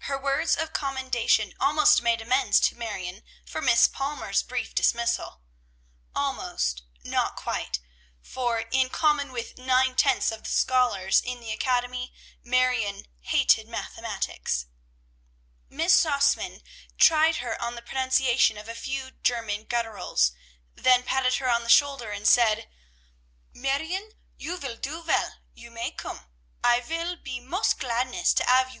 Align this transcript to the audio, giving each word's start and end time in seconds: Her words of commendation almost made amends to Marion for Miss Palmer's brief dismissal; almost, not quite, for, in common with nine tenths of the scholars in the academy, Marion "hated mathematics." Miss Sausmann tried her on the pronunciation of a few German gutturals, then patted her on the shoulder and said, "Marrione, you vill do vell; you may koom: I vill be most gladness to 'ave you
Her 0.00 0.18
words 0.18 0.54
of 0.54 0.74
commendation 0.74 1.54
almost 1.58 2.02
made 2.02 2.20
amends 2.20 2.60
to 2.60 2.76
Marion 2.76 3.22
for 3.46 3.62
Miss 3.62 3.86
Palmer's 3.86 4.42
brief 4.42 4.74
dismissal; 4.74 5.40
almost, 6.14 6.82
not 7.04 7.36
quite, 7.36 7.78
for, 8.20 8.58
in 8.70 8.90
common 8.90 9.32
with 9.32 9.56
nine 9.56 9.96
tenths 9.96 10.30
of 10.30 10.44
the 10.44 10.50
scholars 10.50 11.22
in 11.22 11.40
the 11.40 11.52
academy, 11.52 12.12
Marion 12.44 13.06
"hated 13.22 13.66
mathematics." 13.66 14.66
Miss 15.70 15.94
Sausmann 15.94 16.60
tried 16.98 17.36
her 17.36 17.58
on 17.58 17.74
the 17.74 17.80
pronunciation 17.80 18.58
of 18.58 18.68
a 18.68 18.74
few 18.74 19.12
German 19.22 19.64
gutturals, 19.64 20.32
then 20.74 21.02
patted 21.02 21.36
her 21.36 21.48
on 21.48 21.62
the 21.62 21.70
shoulder 21.70 22.10
and 22.10 22.28
said, 22.28 22.68
"Marrione, 23.54 24.16
you 24.36 24.58
vill 24.58 24.76
do 24.76 25.02
vell; 25.02 25.36
you 25.54 25.70
may 25.70 25.90
koom: 25.90 26.26
I 26.62 26.80
vill 26.80 27.16
be 27.16 27.40
most 27.40 27.78
gladness 27.78 28.34
to 28.34 28.46
'ave 28.52 28.74
you 28.74 28.80